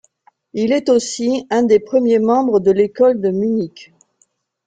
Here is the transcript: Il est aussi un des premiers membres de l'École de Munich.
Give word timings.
Il 0.55 0.71
est 0.73 0.89
aussi 0.89 1.45
un 1.51 1.61
des 1.61 1.77
premiers 1.79 2.17
membres 2.17 2.59
de 2.59 2.71
l'École 2.71 3.21
de 3.21 3.29
Munich. 3.29 3.93